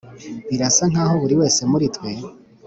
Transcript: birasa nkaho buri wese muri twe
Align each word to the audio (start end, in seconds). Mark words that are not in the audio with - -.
birasa 0.49 0.83
nkaho 0.91 1.13
buri 1.21 1.33
wese 1.39 1.61
muri 1.71 1.85
twe 1.95 2.11